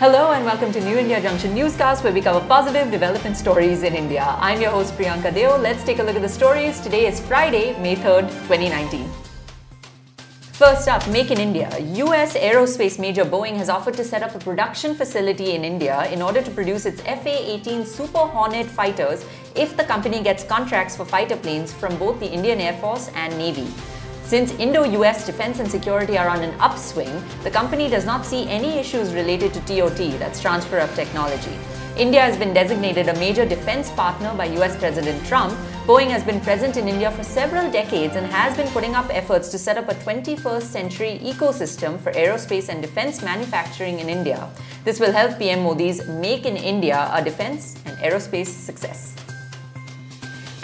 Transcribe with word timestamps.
Hello 0.00 0.32
and 0.32 0.46
welcome 0.46 0.72
to 0.72 0.80
New 0.80 0.96
India 0.96 1.20
Junction 1.20 1.54
Newscast 1.54 2.02
where 2.02 2.10
we 2.14 2.22
cover 2.22 2.40
positive 2.48 2.90
development 2.90 3.36
stories 3.36 3.82
in 3.82 3.94
India. 3.94 4.24
I'm 4.38 4.58
your 4.58 4.70
host 4.70 4.94
Priyanka 4.94 5.34
Deo. 5.34 5.58
Let's 5.58 5.84
take 5.84 5.98
a 5.98 6.02
look 6.02 6.16
at 6.16 6.22
the 6.22 6.28
stories. 6.30 6.80
Today 6.80 7.06
is 7.06 7.20
Friday, 7.20 7.78
May 7.82 7.96
3rd, 7.96 8.30
2019. 8.48 9.06
First 10.52 10.88
up, 10.88 11.06
Make 11.08 11.30
in 11.30 11.38
India. 11.38 11.68
US 12.06 12.34
aerospace 12.34 12.98
major 12.98 13.26
Boeing 13.26 13.58
has 13.58 13.68
offered 13.68 13.92
to 13.98 14.02
set 14.02 14.22
up 14.22 14.34
a 14.34 14.38
production 14.38 14.94
facility 14.94 15.52
in 15.54 15.66
India 15.66 16.10
in 16.10 16.22
order 16.22 16.40
to 16.40 16.50
produce 16.50 16.86
its 16.86 17.02
FA 17.02 17.36
18 17.56 17.84
Super 17.84 18.20
Hornet 18.20 18.68
fighters 18.68 19.26
if 19.54 19.76
the 19.76 19.84
company 19.84 20.22
gets 20.22 20.44
contracts 20.44 20.96
for 20.96 21.04
fighter 21.04 21.36
planes 21.36 21.74
from 21.74 21.94
both 21.98 22.18
the 22.20 22.32
Indian 22.32 22.58
Air 22.58 22.78
Force 22.80 23.10
and 23.16 23.36
Navy. 23.36 23.68
Since 24.30 24.52
Indo 24.60 24.84
US 24.84 25.26
defense 25.26 25.58
and 25.58 25.68
security 25.68 26.16
are 26.16 26.28
on 26.28 26.44
an 26.44 26.54
upswing, 26.60 27.20
the 27.42 27.50
company 27.50 27.88
does 27.88 28.06
not 28.06 28.24
see 28.24 28.48
any 28.48 28.78
issues 28.78 29.12
related 29.12 29.52
to 29.54 29.60
TOT, 29.62 30.20
that's 30.20 30.40
transfer 30.40 30.78
of 30.78 30.94
technology. 30.94 31.56
India 31.96 32.20
has 32.20 32.36
been 32.36 32.54
designated 32.54 33.08
a 33.08 33.14
major 33.14 33.44
defense 33.44 33.90
partner 33.90 34.32
by 34.36 34.44
US 34.60 34.76
President 34.76 35.26
Trump. 35.26 35.52
Boeing 35.84 36.10
has 36.10 36.22
been 36.22 36.40
present 36.42 36.76
in 36.76 36.86
India 36.86 37.10
for 37.10 37.24
several 37.24 37.68
decades 37.72 38.14
and 38.14 38.24
has 38.24 38.56
been 38.56 38.68
putting 38.68 38.94
up 38.94 39.10
efforts 39.10 39.48
to 39.48 39.58
set 39.58 39.76
up 39.76 39.88
a 39.88 39.94
21st 39.94 40.62
century 40.62 41.18
ecosystem 41.24 41.98
for 41.98 42.12
aerospace 42.12 42.68
and 42.68 42.80
defense 42.80 43.22
manufacturing 43.22 43.98
in 43.98 44.08
India. 44.08 44.48
This 44.84 45.00
will 45.00 45.10
help 45.10 45.40
PM 45.40 45.64
Modi's 45.64 46.06
Make 46.06 46.46
in 46.46 46.56
India 46.56 47.10
a 47.12 47.20
defense 47.20 47.74
and 47.84 47.98
aerospace 47.98 48.46
success. 48.46 49.19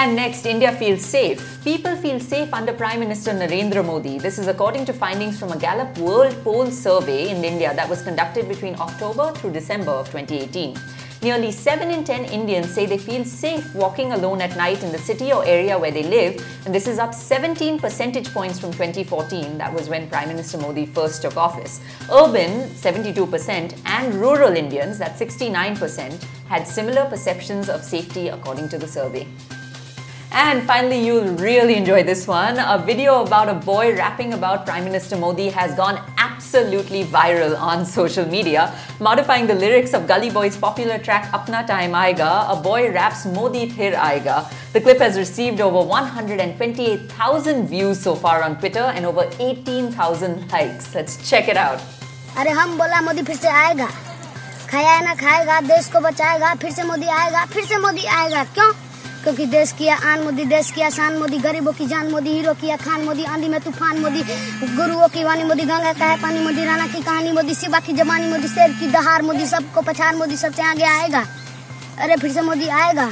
And 0.00 0.14
next, 0.14 0.46
India 0.46 0.70
feels 0.70 1.04
safe. 1.04 1.58
People 1.64 1.96
feel 1.96 2.20
safe 2.20 2.54
under 2.54 2.72
Prime 2.72 3.00
Minister 3.00 3.32
Narendra 3.32 3.84
Modi. 3.84 4.16
This 4.16 4.38
is 4.38 4.46
according 4.46 4.84
to 4.84 4.92
findings 4.92 5.40
from 5.40 5.50
a 5.50 5.58
Gallup 5.58 5.98
World 5.98 6.36
Poll 6.44 6.70
survey 6.70 7.30
in 7.30 7.44
India 7.44 7.74
that 7.74 7.88
was 7.88 8.00
conducted 8.02 8.48
between 8.48 8.76
October 8.76 9.32
through 9.32 9.54
December 9.54 9.90
of 9.90 10.06
2018. 10.12 10.78
Nearly 11.20 11.50
7 11.50 11.90
in 11.90 12.04
10 12.04 12.26
Indians 12.26 12.72
say 12.72 12.86
they 12.86 12.96
feel 12.96 13.24
safe 13.24 13.74
walking 13.74 14.12
alone 14.12 14.40
at 14.40 14.56
night 14.56 14.84
in 14.84 14.92
the 14.92 14.98
city 14.98 15.32
or 15.32 15.44
area 15.44 15.76
where 15.76 15.90
they 15.90 16.04
live, 16.04 16.46
and 16.64 16.72
this 16.72 16.86
is 16.86 17.00
up 17.00 17.12
17 17.12 17.80
percentage 17.80 18.32
points 18.32 18.60
from 18.60 18.70
2014. 18.70 19.58
That 19.58 19.74
was 19.74 19.88
when 19.88 20.08
Prime 20.08 20.28
Minister 20.28 20.58
Modi 20.58 20.86
first 20.86 21.22
took 21.22 21.36
office. 21.36 21.80
Urban, 22.12 22.68
72%, 22.70 23.80
and 23.84 24.14
rural 24.14 24.54
Indians, 24.54 24.96
that's 24.96 25.20
69%, 25.20 26.22
had 26.46 26.68
similar 26.68 27.04
perceptions 27.06 27.68
of 27.68 27.82
safety 27.82 28.28
according 28.28 28.68
to 28.68 28.78
the 28.78 28.86
survey. 28.86 29.26
And 30.30 30.62
finally, 30.64 31.04
you'll 31.04 31.34
really 31.36 31.76
enjoy 31.76 32.02
this 32.02 32.26
one. 32.26 32.58
A 32.58 32.78
video 32.84 33.22
about 33.24 33.48
a 33.48 33.54
boy 33.54 33.94
rapping 33.96 34.34
about 34.34 34.66
Prime 34.66 34.84
Minister 34.84 35.16
Modi 35.16 35.48
has 35.48 35.74
gone 35.74 35.98
absolutely 36.18 37.04
viral 37.04 37.58
on 37.58 37.86
social 37.86 38.26
media. 38.26 38.74
Modifying 39.00 39.46
the 39.46 39.54
lyrics 39.54 39.94
of 39.94 40.06
Gully 40.06 40.30
Boy's 40.30 40.56
popular 40.56 40.98
track 40.98 41.30
Apna 41.32 41.66
Time 41.66 41.94
Aega, 41.94 42.46
a 42.50 42.56
boy 42.56 42.92
raps 42.92 43.24
Modi 43.24 43.70
Phir 43.70 43.94
Aiga. 43.94 44.52
The 44.74 44.82
clip 44.82 44.98
has 44.98 45.16
received 45.16 45.62
over 45.62 45.80
128,000 45.80 47.66
views 47.66 47.98
so 47.98 48.14
far 48.14 48.42
on 48.42 48.58
Twitter 48.58 48.92
and 48.94 49.06
over 49.06 49.30
18,000 49.40 50.50
likes. 50.52 50.94
Let's 50.94 51.16
check 51.28 51.48
it 51.48 51.56
out. 51.56 51.80
अरे 52.36 52.50
हम 52.50 52.76
बोला 52.78 53.00
मोदी 53.00 53.22
फिर 53.22 53.36
से 53.36 53.48
आएगा 53.48 53.86
खाया 54.70 55.00
ना 55.00 55.14
खाएगा 55.14 55.60
देश 55.68 55.88
को 55.92 56.00
बचाएगा 56.00 56.54
फिर 56.62 56.70
से 56.70 56.82
मोदी 56.84 57.06
आएगा 57.20 57.44
फिर 57.52 57.64
से 57.64 57.78
मोदी 57.78 58.04
आएगा 58.04 58.44
क्यों 58.54 58.72
क्योंकि 59.28 59.46
देश 59.46 59.72
किया 59.72 59.94
आन 59.96 60.22
मोदी, 60.22 60.44
देश 60.44 60.70
किया 60.70 60.88
शान 60.90 61.16
मोदी, 61.16 61.38
गरीबों 61.38 61.72
की 61.72 61.86
जान 61.86 62.06
मोदी, 62.10 62.30
हीरो 62.30 62.52
किया 62.54 62.76
खान 62.76 63.04
मोदी, 63.04 63.24
आंधी 63.24 63.48
में 63.48 63.60
तूफ़ान 63.60 63.98
मोदी, 63.98 64.22
गुरुओं 64.76 65.08
की 65.08 65.24
वानी 65.24 65.44
मोदी, 65.44 65.62
गंगा 65.62 65.92
का 65.92 66.06
है 66.06 66.16
पानी 66.22 66.38
मोदी, 66.40 66.64
राणा 66.64 66.86
की 66.86 67.02
कहानी 67.02 67.32
मोदी 67.32 67.54
सिवा 67.54 67.80
की 67.80 67.92
जबानी 67.92 68.30
मोदी, 68.30 68.48
शेर 68.48 68.72
की 68.72 68.90
दहार 68.90 69.22
मोदी, 69.22 69.46
सबको 69.46 69.80
पछाड़ 69.80 70.14
मोदी, 70.16 70.36
सबसे 70.36 70.62
आगे 70.62 70.84
आएगा। 70.84 71.24
अरे 71.98 72.16
फिर 72.16 72.32
से 72.32 72.40
मोदी 72.40 72.68
आएगा। 72.68 73.10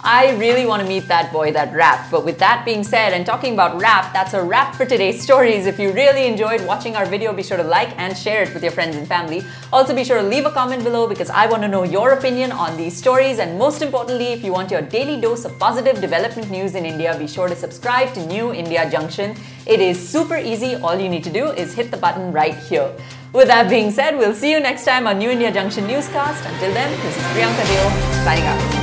I 0.00 0.36
really 0.36 0.64
want 0.64 0.80
to 0.80 0.88
meet 0.88 1.08
that 1.08 1.32
boy 1.32 1.52
that 1.52 1.74
rapped. 1.74 2.10
But 2.10 2.24
with 2.24 2.38
that 2.38 2.64
being 2.64 2.84
said, 2.84 3.12
and 3.12 3.26
talking 3.26 3.54
about 3.54 3.80
rap, 3.80 4.12
that's 4.12 4.32
a 4.32 4.42
wrap 4.42 4.76
for 4.76 4.84
today's 4.84 5.20
stories. 5.20 5.66
If 5.66 5.78
you 5.78 5.92
really 5.92 6.26
enjoyed 6.26 6.64
watching 6.66 6.94
our 6.94 7.04
video, 7.04 7.32
be 7.32 7.42
sure 7.42 7.56
to 7.56 7.64
like 7.64 7.98
and 7.98 8.16
share 8.16 8.42
it 8.42 8.54
with 8.54 8.62
your 8.62 8.70
friends 8.70 8.94
and 8.94 9.08
family. 9.08 9.44
Also, 9.72 9.94
be 9.94 10.04
sure 10.04 10.18
to 10.18 10.22
leave 10.22 10.46
a 10.46 10.52
comment 10.52 10.84
below 10.84 11.08
because 11.08 11.30
I 11.30 11.46
want 11.46 11.62
to 11.62 11.68
know 11.68 11.82
your 11.82 12.12
opinion 12.12 12.52
on 12.52 12.76
these 12.76 12.96
stories. 12.96 13.40
And 13.40 13.58
most 13.58 13.82
importantly, 13.82 14.26
if 14.26 14.44
you 14.44 14.52
want 14.52 14.70
your 14.70 14.82
daily 14.82 15.20
dose 15.20 15.44
of 15.44 15.58
positive 15.58 16.00
development 16.00 16.48
news 16.48 16.76
in 16.76 16.86
India, 16.86 17.18
be 17.18 17.26
sure 17.26 17.48
to 17.48 17.56
subscribe 17.56 18.14
to 18.14 18.24
New 18.26 18.54
India 18.54 18.88
Junction. 18.88 19.36
It 19.66 19.80
is 19.80 19.98
super 19.98 20.36
easy. 20.36 20.76
All 20.76 20.96
you 20.96 21.08
need 21.08 21.24
to 21.24 21.32
do 21.32 21.46
is 21.46 21.74
hit 21.74 21.90
the 21.90 21.96
button 21.96 22.30
right 22.32 22.54
here. 22.54 22.94
With 23.32 23.48
that 23.48 23.68
being 23.68 23.90
said, 23.90 24.16
we'll 24.16 24.34
see 24.34 24.52
you 24.52 24.60
next 24.60 24.84
time 24.84 25.08
on 25.08 25.18
New 25.18 25.30
India 25.30 25.52
Junction 25.52 25.86
Newscast. 25.88 26.44
Until 26.46 26.72
then, 26.72 26.90
this 27.02 27.16
is 27.16 27.22
Priyanka 27.24 27.66
Deo 27.66 28.24
signing 28.24 28.44
out. 28.44 28.77